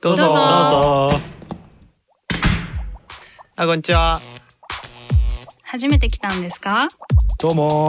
[0.00, 0.22] どうぞ。
[0.24, 1.20] どうぞどうぞ。
[3.56, 4.20] あ、こんにちは。
[5.62, 6.88] 初めて来たんですか？
[7.38, 7.88] どうも。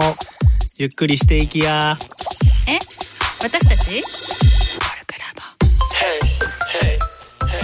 [0.78, 1.98] ゆっくりしていきや。
[2.68, 2.78] え？
[3.42, 4.04] 私たち？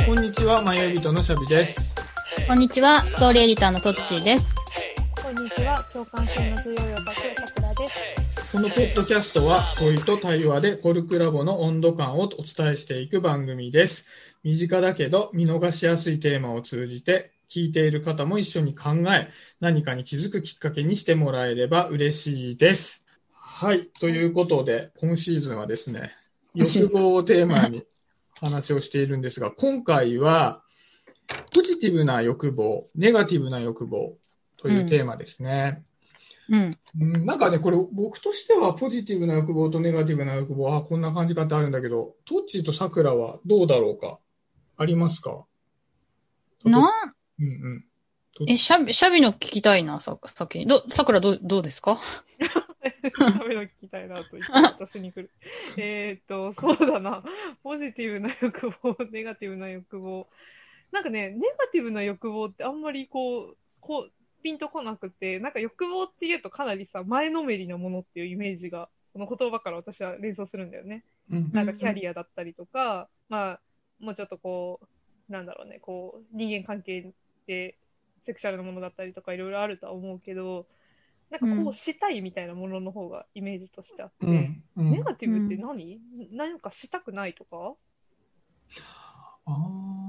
[0.05, 1.93] こんにちは、マヤビトのシャビです。
[2.47, 4.55] こんにちは、ストーリーエディターのトッチーです。
[5.21, 6.44] こんにちは、共感性
[8.65, 14.07] のポッドキャストは、問いと対話でコルクラボの温度感をお伝えしていく番組です。
[14.41, 23.05] 身近だけど見逃しやすいテーマを通じて、聞いている方も一緒に考え、何かに気づくきっかけにしてもらえれば嬉しいです。
[23.31, 23.87] はい。
[23.99, 26.13] ということで、今シーズンはですね、
[26.55, 27.83] 欲望をテーマに
[28.39, 30.63] 話をしているんですが、今回は、
[31.53, 34.17] ポジティブな欲望、ネガティブな欲望
[34.57, 35.83] というテーマですね。
[35.83, 35.94] うん。
[36.49, 44.19] うんなんかね、これ僕としてはポジティブな欲望とネガティブな欲望、あこんな感じかってあるんだけど、トッチーとサクラはどうだろうか？
[44.77, 45.45] ありますか？
[46.63, 47.45] なん、うん
[48.39, 48.49] うん。
[48.49, 50.67] え、シャビ、シャビの聞きたいな、さ、先に。
[50.67, 51.99] ど、さくらどう、どうですか？
[53.03, 55.31] 喋るの聞きたいなと言って私に来る。
[55.77, 57.23] えーっと、そうだな。
[57.63, 60.27] ポジティブな欲望、ネガティブな欲望。
[60.91, 64.11] なんかね、ネガティブな欲望ってあんまりこう、こう、
[64.45, 71.03] ピンとこなくて、なんか欲望って言うとかなりさ、前のめりなものっていうイメージが、この言葉から私は連想するんだよね。
[71.31, 73.61] うんなんかキャリアだったりとか、まあ、
[73.99, 77.11] もうちょっとこう、なんだろうね、こう、人間関係
[77.47, 77.75] で
[78.23, 80.67] セクシャルなものだったりとかいろいろあるとは思うけど、
[81.31, 81.67] なんかこうん。
[81.69, 84.91] うしたいみたいなものの方がイメージとしてあって、うんうん。
[84.91, 85.99] ネガティブって何、
[86.31, 87.73] 何かしたくないとか？
[89.47, 90.04] あ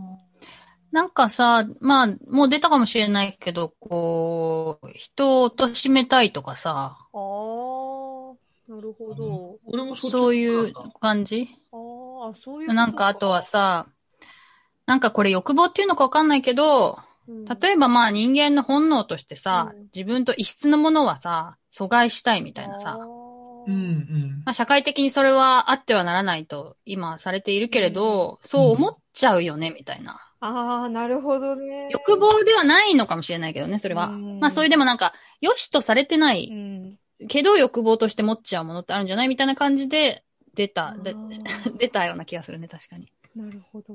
[0.96, 8.34] なんかさ、まあ、もう出たかもしれないけど、こう、人を貶めたいとかさ、あー、
[8.66, 9.58] なるほど。
[9.66, 11.50] 俺もそそういう感じ？
[11.70, 13.88] あー、そういうなんかあとは、さ、
[14.86, 17.44] なんかこれ欲望っていうのかわかんないけど、うん。
[17.44, 19.82] 例えばまあ人間の本能としてさ、うん。
[19.94, 24.42] 自分と異質のものはさ、阻害したいみたいなさ、うんうん。
[24.46, 30.22] まあ社会的にそれはあってはならないと今されているけれど、そう思っちゃうよね、みたいな。
[30.40, 31.88] あー、なるほどね。
[31.90, 34.08] 欲望ではないのかもしれないけどね、それは。
[34.08, 36.98] うんまあそれでもなんか、良しとされてなうい、ん。
[37.28, 40.24] けど欲望として持っちゃうものってあるんじゃないみたいな感じで
[40.54, 40.94] 出た、
[41.78, 43.10] 出たような気がするね、確かに。
[43.34, 43.94] なるほど。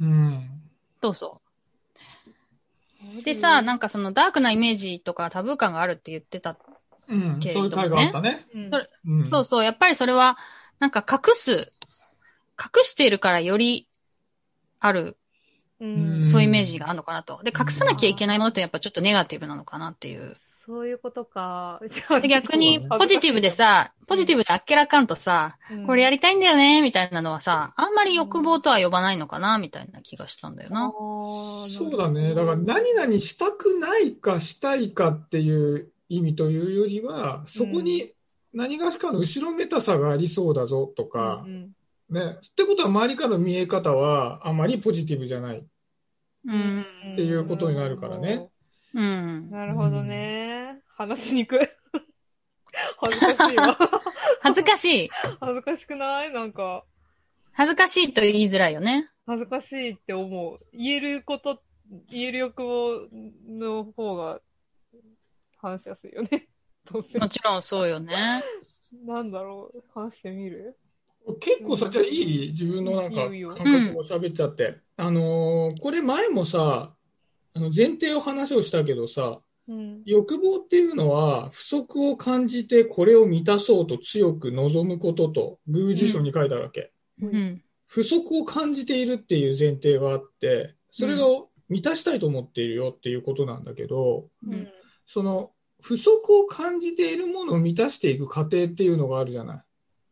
[0.00, 0.62] うん。
[1.02, 3.22] そうそう。
[3.22, 6.56] でさ、なんかそのダークなイメージとかタブー感があるって言ってた。
[7.08, 7.40] うん。
[7.40, 8.46] けれどもねそういう回があったね。
[8.54, 9.30] うんそれうん。
[9.30, 10.36] そうそう、やっぱりそれは、
[10.78, 11.50] なんか隠す、
[12.58, 13.88] 隠しているからより
[14.80, 15.16] ある、
[15.80, 17.40] うんそういうイメージがあるのかなと。
[17.44, 20.34] で、隠さなきゃいけないものってやっぱちょっとネガティブなのかなっていう。
[20.68, 21.80] そういうことか。
[22.28, 30.92] 逆にポジティブでさ、ポジティブであっけらかんとさ、うんこれやりたいんだよね、みたいなのはさ、あんまり欲望とは呼ばないのかな、みたいな気がしたんだよな。
[31.66, 32.34] そうだね。
[32.34, 38.12] だから何々したくないかしたいかっていう意味というよりは、そこに
[38.52, 41.70] 何がしかの後ろめたさがありそうだぞとかう、ん
[42.10, 42.38] ね。
[42.38, 45.66] ってことは周りからの見え方はあまりポジティブじゃない。
[46.46, 46.86] うん。
[47.12, 48.48] っていうことになるからね。
[48.94, 49.50] うん。
[49.50, 50.82] なるほどね。
[50.96, 51.58] 話しにくい。
[53.00, 53.78] 恥ずかしいわ。
[54.40, 55.08] 恥ずかしい。
[55.40, 56.32] 恥ずかしくない？
[56.32, 56.84] なんか、
[57.52, 59.10] 恥ずかしいと言いづらいよね。
[59.26, 60.60] 恥ずかしいって思う。
[60.72, 61.60] 言えること、
[62.10, 63.08] 言える欲望
[63.48, 64.40] の方が
[65.58, 66.48] 話しやすいよね。
[66.90, 67.18] どうせ。
[67.18, 68.42] もちろんそうよね。
[69.04, 69.82] なんだろう。
[69.92, 70.78] 話してみる？
[71.34, 72.08] 結構さ、じゃあい
[72.46, 72.48] い？
[72.48, 74.78] 自分のなんか感覚を喋っちゃって。
[74.96, 76.94] あのーこれ前もさ、
[77.54, 80.02] あの前提を話をしたけどさ、うん。
[80.04, 86.92] 欲望っていうのは不足を感じてこれを満たそうと強く望むことと、宮司書に書いてあるわけ。
[87.20, 87.62] うん。
[87.86, 94.68] 不足を感じているっていう前提があって、それを満たしたいと思っているよっていうことなんだけど、うん。
[95.06, 99.62] その不足を感じているものを満たしていく過程っていうのがあるじゃない。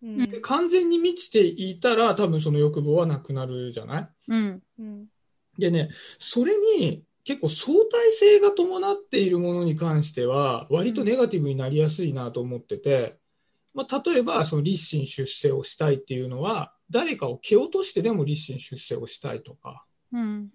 [0.02, 0.18] うん。
[0.30, 4.08] で完全に満ちていたら多分その欲望はなくなるじゃない？
[4.28, 4.62] うん。
[4.78, 5.06] うん。
[5.58, 13.18] でね、それに結構相対性が伴っているものに関しては割とネガティブになりやすいなと思ってて、
[13.74, 20.50] まあ、例えばその立身出世をしたいっていうのは誰かを蹴落としてでも立身出世をしたいとか、うん。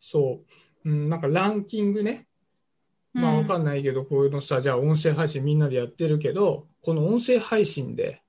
[0.00, 0.42] そ
[0.84, 2.26] う、うん、なんかランキングね。
[3.16, 8.23] まあわかんないけど、こういうのさ、じゃあ音声配信みんなでやってるけど、この音声配信で、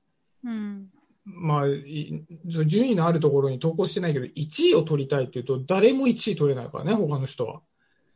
[0.45, 0.89] うん。
[1.25, 7.61] まあ、い順位のあるところに投稿してないけど、1位を取りたいっていうと、誰も1位取れないからね、他の人は。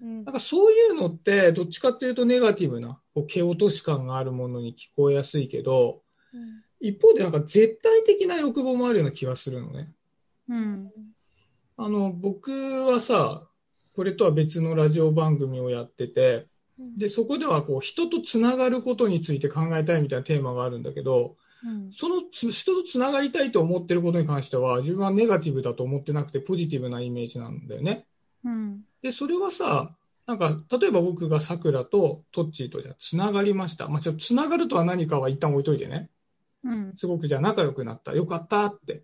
[0.01, 6.03] うんなんかそういうのって、どっちかっていうとネガティブな、こう蹴落とし感があるものに聞こえやすいけど、
[6.79, 9.91] 一方でなんか絶対的な欲望もあるような気がするのね。
[10.47, 10.91] うん。
[11.75, 12.51] あの、僕
[12.85, 13.47] はさ、
[13.95, 16.47] これとは別のラジオ番組をやってて、
[16.97, 21.91] で、そこではこう、人とつながることについて考えたいみたいなテーマがあるんだけど、うん。
[21.91, 28.05] そのつ人とつながりたいと思ってることに関しては、自分はネガティブだと思ってなくて、ポジティブなイメージなんだよね。
[28.43, 28.81] うん。
[29.01, 29.95] で、それはさ、
[30.25, 33.87] なんか、例えば僕がさくらとトッチーとじゃあつながりました。
[33.87, 36.09] まあ、ちょっとつながるとは何かは一旦置いといてね。
[36.63, 36.93] うん。
[36.95, 38.13] すごくじゃあ仲良くなった。
[38.13, 39.03] よかったって。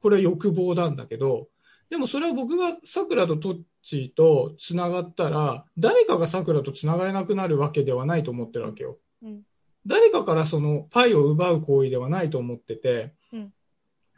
[0.00, 1.48] これは欲望なんだけど、
[1.90, 8.98] でもそれは僕がさくらとトッチーとつながったら、誰かがさくらとつながれなくなるわけではないと思ってるわけよ。
[9.22, 9.42] うん
[9.86, 13.52] 誰かからそのパイを奪う行為ではないと思ってて、うん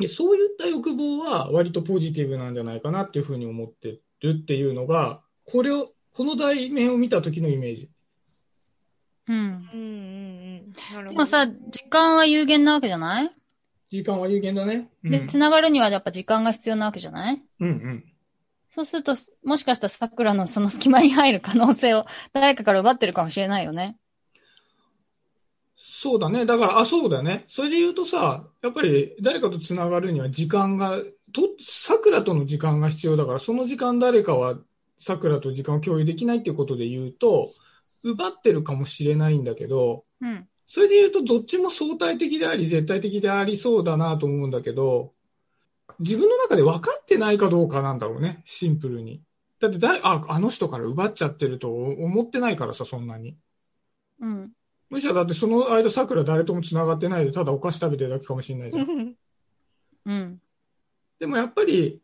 [0.01, 7.91] でそういった欲望は割とポジティブなんじゃないかなっていうふうに思ってるっていうのが、これを、この題名を見た時のイメージ。
[9.29, 9.37] うん。
[9.37, 11.09] うんうんうん。
[11.11, 13.31] でもさ、時間は有限なわけじゃない？
[13.89, 14.91] 時間は有限だね。
[15.05, 17.41] うん、で、つながるにはやっぱ時間が必要なわけじゃない？
[17.61, 18.05] うんうん。
[18.71, 19.15] そうすると、
[19.45, 23.97] もしかしたら桜のその隙間に入る可能性を誰かから奪ってるかもしれないよね。
[26.05, 26.45] そうだね。
[26.45, 27.47] だから、あ、そうだね。
[27.49, 30.99] それで言うとさ、やっぱり誰かとつながるには時間が、
[31.33, 34.59] と、桜との時間が必要だから、その時間誰かは
[34.99, 37.49] 桜と時間を共有できないっていうことで言うと、
[38.03, 40.47] 奪ってるかもしれないんだけど、うん。
[40.67, 45.15] それで言うとどっちも相対的であり絶対的でありそうだなと思うんだけど、
[46.01, 49.23] 自分の中で分かってないかどうかなんだろうね、シンプルに。
[49.59, 53.39] だってだいあ、あの人から奪っちゃってると思ってないからさ、そんなに。
[54.21, 54.53] うん。
[54.95, 58.87] むしろだってその間桜誰とも繋がってないで、ただお菓子食べてるだけかもしれないじゃん。
[60.07, 60.41] うん。
[61.19, 62.01] でもやっぱり、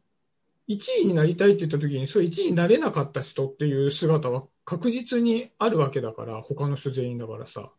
[0.69, 7.71] 1位になりたいって言った時に、そう1位になれなかった人っていう姿は確実にあるわけだから、他の人全員だからさ。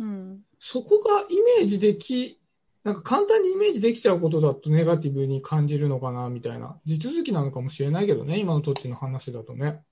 [0.00, 0.42] うん。
[0.58, 2.38] そこがイメージでき、
[2.84, 6.78] なんか簡単にイメージできちゃうことだとネガティブに感じるのかな、みたいな。
[6.84, 9.82] 地続きなのかもしれないけどね、今の土地の話だとね。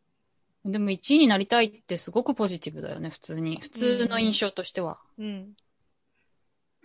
[0.67, 3.61] でも1位になりたいってすごくポジティブだよね、普通に。
[3.61, 4.99] 普通の印象としては。
[5.19, 5.53] うん。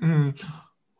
[0.01, 0.35] うん。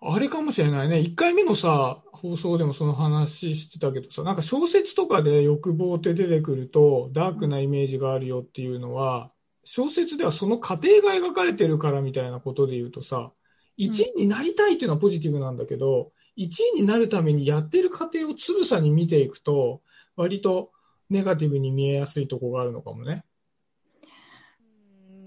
[0.04, 0.98] あれかもしれないね。
[0.98, 9.30] 1回目のさ、放送でもその話してたけどさ、なんか小説とかで欲望って出てくると、ダークなイメージがあるよっていうのは、
[9.64, 13.32] 小説ではその過程が描かれてるからみたいなことで言うとさ、
[13.78, 19.82] 1位になりたいっていうのはポジティブなんだけど、1位になるためにやってる過程をつぶさに見ていくと、
[20.16, 20.72] 割と
[21.12, 23.24] ネガティブに見えやすいとこがあるのかもね。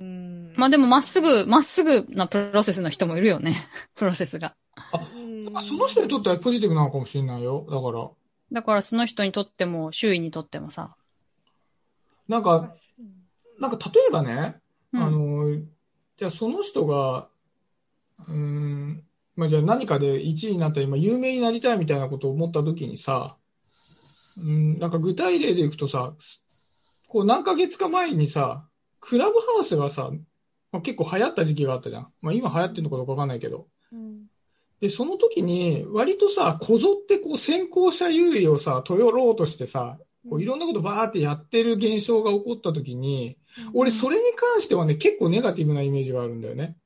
[0.00, 3.68] うんまあでもまっすぐ、まっすぐなプロセスの人もいるよね。
[3.94, 4.56] プロセスが。
[5.14, 7.66] うんあその人にとってはポジティブなのかもしれないよ。
[7.70, 8.10] だから、
[8.50, 10.96] だからその人にとっても、周囲にとってもさ。
[12.26, 12.74] なんか、
[13.60, 14.56] なんか例えばね、
[14.92, 15.60] うんあの、
[16.16, 17.28] じゃあその人が、
[18.26, 19.04] うーん、
[19.36, 23.36] まあじゃあ何かで1位になったり、今有名になりたいみたいなことを思った時にさ、
[24.38, 26.14] うん、なんか具体例でいくとさ、
[27.08, 28.66] こう何ヶ月か前にさ、
[29.00, 30.10] クラブハウスがさ、
[30.72, 32.12] まあ、結構流行った時期があったじゃん。
[32.20, 33.68] まあ今流行ってるのかどうかわかんないけど。
[33.92, 34.26] うん
[34.80, 39.98] で、その時に割とさ、こぞってこう先行者優位をさ、取ろうとしてさ、
[40.28, 43.38] こういろんなことバーってやってる現象が起こった時に、
[43.72, 46.76] 俺それに関してはね、結構ネガティブなイメージがあるんだよね。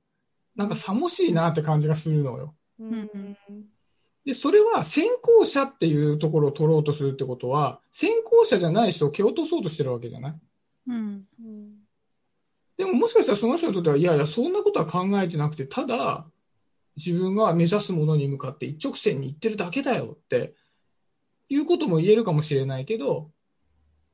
[0.55, 2.55] なんか寂しいなって感じがするのよ。
[2.79, 3.37] うん
[4.29, 10.35] で、それは先行者っていうところを取ろうとするってことは、先行者じゃない人を蹴落とそうとしてるわけじゃない？
[10.89, 11.27] うん。
[11.43, 11.75] うん
[12.77, 16.27] でももしかしたらその人にとっては、いやいや、そんなことは考えてなくて、ただ、
[16.97, 20.55] 自分が目指すものに向かって一直線に行ってるだけだよって、
[21.49, 23.31] いうことも言えるかもしれないけど、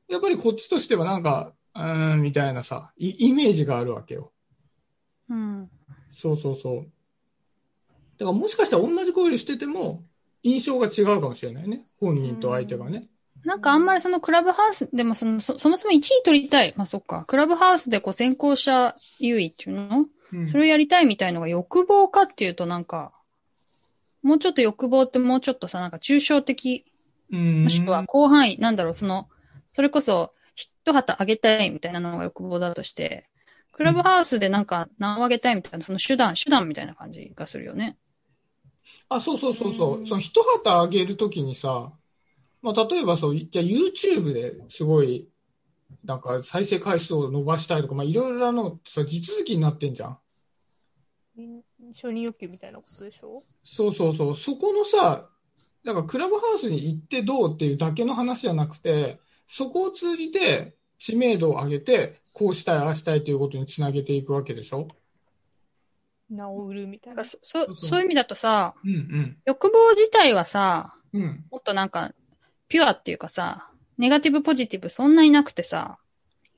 [0.07, 4.31] やっぱりこっちとしてはなんか、うーん、みたいなさ、イイメージがあるわけよ。
[5.29, 5.69] うん。
[6.09, 6.91] そうそうそう。
[8.17, 10.03] だからもしかしたら同じ行為をしてても、
[10.43, 11.83] 印象が違うかもしれないね。
[11.99, 13.07] 本人と相手がね。
[13.43, 16.73] なんかあんまりそのクラブハウスでもそのそそもそも1位取りたい。
[16.77, 17.25] まあそっか。
[17.27, 20.05] クラブハウスでこう先行者優位っていうの？
[20.33, 23.11] うんそれをやりたいみたいのが欲望かっていうとなんか、
[24.23, 26.85] もうちょっと欲望ってもうちょっとさ、なんか抽象的、
[27.31, 29.29] うんもしくは広範囲、なんだろう、その、
[29.73, 33.25] それこそ一旗あげたいみたいなのが欲望だとして、
[33.71, 37.97] クラブハウスでなんか名をあげたいみたいな、その手段、手段みたいな感じがするよね。
[39.09, 40.01] あ、そうそうそうそうう。
[40.01, 41.91] んその一旗あげるときにさ、
[42.61, 45.29] まあ、例えばそう、じゃあ YouTube ですごい、
[46.03, 50.17] なんか再生回数を伸ばしたいとか、まあ、いろいろなのさ、地続きになってんじゃん。
[51.93, 53.41] 承認欲求みたいなことでしょ？
[53.63, 54.35] そうそうそう。
[54.35, 55.29] そこのさ、
[55.83, 64.87] だからクラブハウスに行ってどうっていうだけの話じゃなくて、そこを通じて知名度を上げて、こうしたい、ああしたいということにつなげていくわけでしょ？
[66.29, 67.29] 名を売るみたいななんか。
[67.29, 71.21] そそそうそうそういう意味だとさ、うん欲望自体はさ、うん。
[71.21, 71.45] うん。
[71.51, 72.13] もっとなんか、
[72.67, 75.97] ピュアっていうかさ、ネガティブポジティブそんなになくてさ、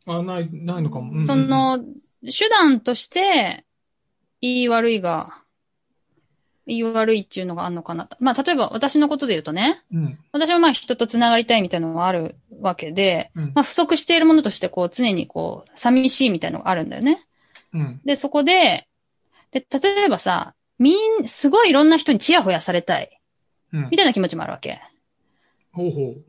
[0.05, 1.12] あ、ない、ないのかも。
[1.12, 1.79] うんうんうんそ、の、
[2.24, 3.65] 手段として、
[4.41, 5.43] いい悪いが、
[6.65, 8.09] いい悪いっていうのがあるのかな。
[8.19, 10.19] まあ、例えば私のことで言うとね、うん。
[10.31, 17.25] 私はまあ人と繋がりたいみたいなのがあるわけで、うんまあ不足しているものとしてこう常にこう寂しいみたいなのがあるんだよね。
[17.74, 18.01] うん。
[18.03, 18.87] で、そこで、
[19.51, 23.22] で、例えばさ、みん、すごいいろんな人にチヤホヤされたい、
[23.74, 23.98] うんみ。
[23.98, 24.82] たいな気持ちもあるわけ。
[25.72, 26.24] ほうほう。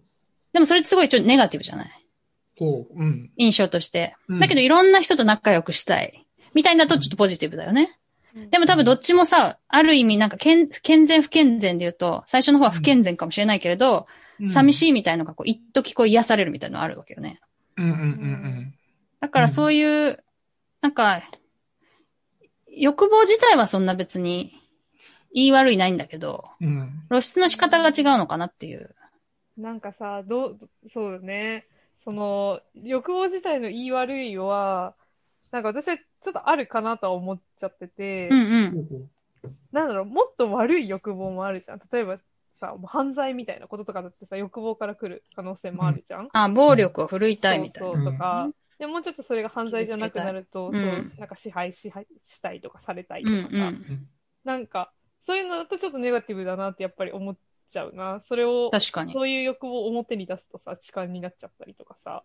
[0.53, 2.07] でもそれってすごいちょっとネガティブじゃない？
[2.59, 2.95] ほう。
[2.95, 3.31] うん。
[3.37, 4.17] 印象として。
[4.29, 6.27] うんだけどいろんな人と仲良くしたい。
[6.55, 7.99] みたいなとちょっとポジティブだよね。
[8.51, 14.07] でも多分どっちもさ、ある意味なんか健健全不健全で言うと、最初の方は不健全かもしれないけれど、
[14.49, 14.73] 寂い。
[14.73, 17.41] しいみたいのがこう、一時こう癒されるみたいなのあるわけよね。
[17.77, 18.75] うんうんうん
[19.21, 20.23] だからそういう、
[20.81, 21.23] なんか、
[22.81, 24.53] 欲望自体はそんな別に、
[25.33, 26.69] 言い悪いないんだけど、うん。
[26.69, 27.03] うん。
[27.11, 28.95] 露出の仕方が違うのかなっていう。
[29.57, 30.59] なんかさ、どう、
[30.89, 31.67] そうだね。
[31.99, 34.95] その、欲望自体の言い悪いは、
[35.51, 39.59] なんか私はちょっとあるかなとは思っちゃってて、うんうん。
[39.73, 41.81] なんだろう、もっと悪い欲望もあるじゃん。
[41.93, 42.19] 例えば
[42.61, 46.29] さ、犯罪みたいなこととかだってさ、欲望から来る可能性もあるじゃん。
[46.33, 47.93] あ、暴力を振るいたいみたいな。
[47.93, 50.85] そうそうとか、でもうちょっとそれが犯罪じゃなくなると、そうう、
[51.19, 51.93] なんか支配し
[52.25, 54.09] したいとかされたいとうんかさ、うん。
[54.45, 54.93] なんか、
[55.23, 57.37] そういうのだとちょっとネガティブだなってやっぱり思っ
[57.69, 58.21] ちゃうな。
[58.21, 59.13] それを、確かに。
[59.13, 62.23] そういう欲望を表に出すとさ、痴漢になっちゃったりとかさ、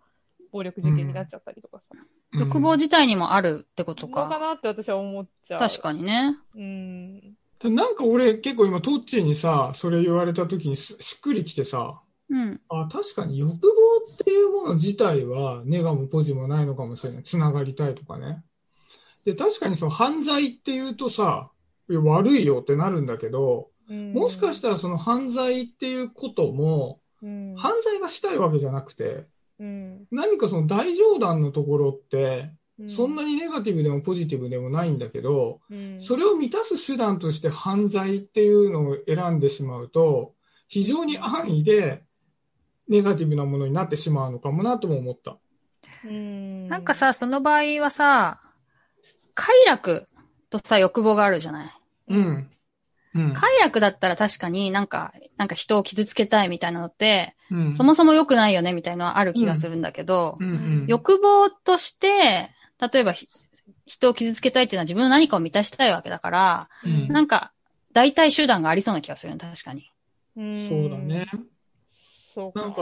[0.52, 1.96] 暴力事件になっちゃったりとかさ、
[2.34, 4.40] 欲望自体にもあるってことのかか。
[4.40, 5.60] なって私は思っちゃう。
[5.60, 6.38] 確かにね。
[6.56, 7.36] うん。
[7.60, 12.62] でなんか俺結構今トッチーにさ、それ言われた時にすしっくりきてさ、うん。
[12.70, 17.24] あ、確かに欲望っていうもの自体はネガもポジもないのかもしれない。
[17.24, 18.44] つながりたいとかね。
[19.26, 21.52] で、確かにその犯罪っていうとさ、
[21.90, 29.28] 悪いよってなるんだけど、もしかしたらその犯罪っていうことも、うん、犯罪がしたいわけじゃなくて、
[29.60, 40.34] うん何かその大冗談のところって、うそんなにネガティブでもポジティブでもないんだけど、うんそれを満たす手段として犯罪っていうのを選んでしまうと、
[40.68, 42.04] 非常に安易で
[42.88, 45.38] ネガティブなものになってしまうのかもなとも思った。
[46.06, 48.42] うんなんか、さ、その場合はさ、
[49.34, 50.08] 快楽
[50.50, 51.72] とさ、欲望があるじゃない？
[52.10, 52.50] うん。
[53.16, 53.34] うん。
[53.34, 62.50] 快楽だったら確かになんか、なんか人を傷つけたいみたいなのって、うんそもそも良くないよねみたいなのはある気がするんだけど、うんうん、欲望として、
[62.92, 63.28] 例えばひ
[63.86, 67.54] 人を傷つけたいっていうのは自分の何かを満たしたいわけだから、うんなんか、
[67.94, 69.92] 代替手段がありそうな気がするね、確かに。
[70.36, 71.28] うんそうだね。。
[72.34, 72.62] そうか。
[72.62, 72.82] なんか、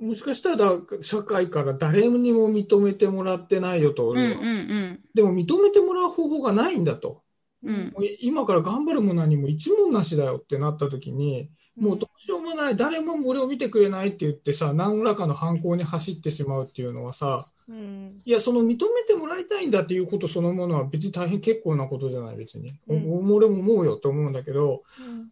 [0.00, 7.22] もしかしたら社会から誰にも認めてもらってないよと、うんう俺はんでも認めてもらう方法がないんだと。
[7.62, 7.92] うん。
[8.20, 22.78] 今から頑張るも何も一文なしだよってなった時に、もうどうしようもない、誰も俺を見てくれないって言ってさ、何らかの犯行に走ってしまうっていうのはさ、うん、いや、その認めてもらいたいんだっていうことそのものは別に大変結構なことじゃない、別に。
[22.88, 25.30] うんお俺も思うよと思うんだけど、うん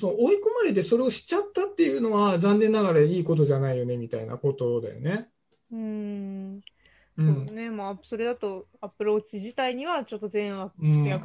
[0.00, 5.28] その追い込まれてそれをしちゃったっていうのは残念ながらいいことじゃないよね、みたいなことだよね。
[5.70, 6.60] うん。
[7.18, 7.22] う。
[7.22, 7.70] そうんね。
[7.70, 10.72] まあ、それだとアプローチ自体にはちょっと善悪、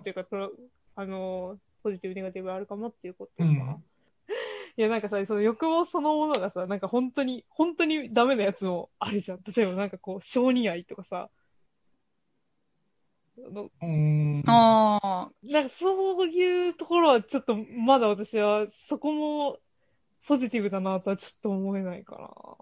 [0.04, 0.52] というか、プロ
[0.96, 3.50] あの、ポジティブ、ネガティブあるかもっていうことか。
[3.50, 3.84] うん
[4.78, 9.40] いや、なんかさ、その欲望そのものがさ、なんか本当に、本当にダメなやつもあるじゃん。
[9.56, 11.30] 例えばなんかこう、小児愛とかさ。
[13.38, 14.44] あのうん。
[14.48, 19.58] ああ、なんかそういうところはちょっとまだ私はそこも
[20.28, 22.58] ポジティブだなとはちょっと思えないか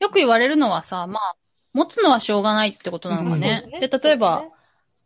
[0.00, 1.36] よく言われるのはさ、まあ、
[1.72, 3.68] 持つのはしょうがないってことなのかうんね。
[3.72, 3.80] な。
[3.80, 4.44] で、例えば、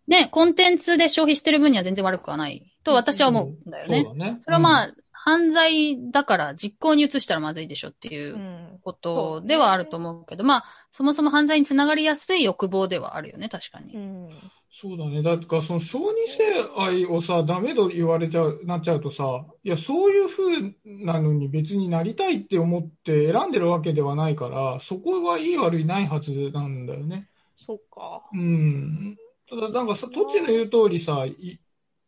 [0.07, 4.03] ねコンテンツで消費してる分には全然悪くはないと私は思うんだよね。
[4.05, 4.39] そうだね。
[4.43, 8.79] それはまあ、犯罪だから実行に移したらまずいでしょっていううん。
[8.83, 13.95] ことではあると思うけど、まあ、そもそも犯罪につながりやすい欲望ではあるよね、確かに。
[13.95, 14.29] うん。
[14.73, 15.23] そうだね。
[15.23, 16.45] だから、その小児性
[16.77, 27.29] 愛をさ、ダメと言われちゃう、なっちゃうとさ、いや、そういう風なのに別になりたいって思って選んでるわけではないから、そこはいい悪いないはずなんだよね。
[27.57, 28.23] そっか。
[28.33, 29.17] うん。
[29.49, 31.59] ただ、なんかさ、トッチの言う通りさ、い、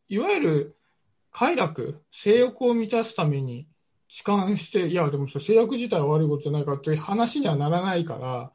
[0.08, 0.76] いわゆる
[1.32, 3.66] 快楽、性欲を満たすために
[4.08, 8.52] 痴漢して、いや、でもさ、性欲自体は悪いことじゃないからという話にはならないから、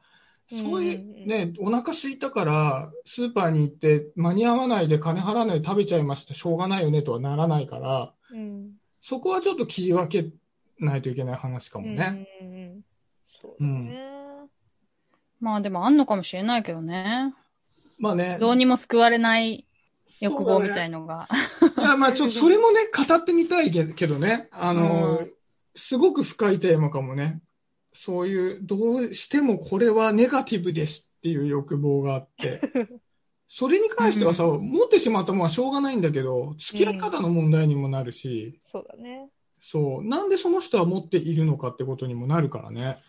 [0.50, 8.72] そういうね、お腹空いたから、スーパーに行って間に合わないで金払わないで食べちゃいました、しょうがないよねとはならないから、うん。
[9.01, 10.30] そこはちょっと切り分け
[10.80, 12.27] ないといけない話かもね。
[13.60, 13.94] うん。
[15.39, 17.34] まあでもあんのかもしれないけどね。
[18.00, 18.38] まあね。
[18.39, 19.66] どうにも救われない
[20.22, 21.00] 欲望みたいな。
[21.00, 21.27] のが。
[21.77, 24.48] いや、まあちょっと それもね、語ってみたいけけどね。
[24.51, 25.32] あの、うん
[25.80, 27.39] すごく深いテーマかもね。
[28.00, 32.62] そういう、どうしてもこれはネガティブですっていう欲望があって、
[33.48, 39.30] それに関してはさ、持ってしまったものはしょうがないんだけど、付き合い方の問題にもなるし、そうだね。
[39.60, 43.00] そう、なんでその人は持っているのかってことにもなるからね。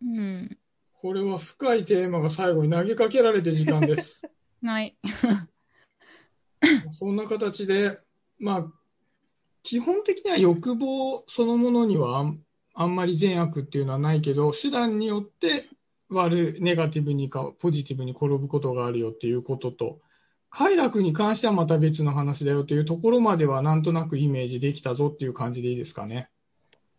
[0.00, 0.56] うん。
[0.92, 4.22] これは深いテーマが最後に投げかけられて時間です。
[4.62, 4.96] はい。
[6.92, 7.98] そんな形で、
[8.38, 8.72] まあ、
[9.64, 12.32] 基本的には欲望そのものには
[12.80, 15.68] あんまり善悪っていうのはないけど、手段によって
[16.10, 19.98] 悪い、ネガティブにかポジティブに転ぶことがあるよっていうことと、
[20.48, 26.30] 快楽に関してはまた別の話だよっていうところまではなんとなくイメージできたぞっていう感じでいいですかね。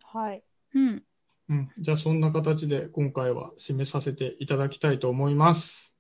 [0.04, 0.44] はい。
[0.74, 1.04] うん。
[1.48, 1.72] うん。
[1.80, 5.96] じゃあそんな形で今回は締めさせていただきたいと思います。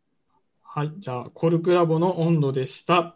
[0.62, 0.94] はい。
[0.98, 3.16] じゃあ、コルクラボの温度でした。